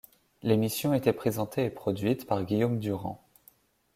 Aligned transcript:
L'émission 0.41 0.95
était 0.95 1.13
présentée 1.13 1.65
et 1.65 1.69
produite 1.69 2.25
par 2.25 2.43
Guillaume 2.43 2.79
Durand. 2.79 3.21